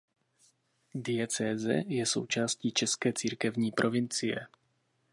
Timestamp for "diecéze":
0.95-1.83